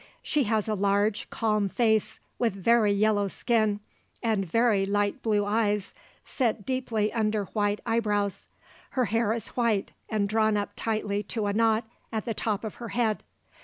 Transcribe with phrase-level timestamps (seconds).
[0.23, 3.81] She has a large, calm face with very yellow skin,
[4.23, 5.93] and very light blue eyes
[6.25, 8.47] set deeply under white eyebrows.
[8.97, 12.73] Her hair is white and drawn up tightly to a knot at the top of
[12.81, 13.23] her head.